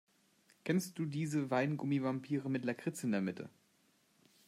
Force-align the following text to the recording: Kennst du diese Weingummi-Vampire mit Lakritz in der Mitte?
Kennst 0.63 0.97
du 0.97 1.05
diese 1.05 1.51
Weingummi-Vampire 1.51 2.49
mit 2.49 2.65
Lakritz 2.65 3.03
in 3.03 3.11
der 3.11 3.21
Mitte? 3.21 3.51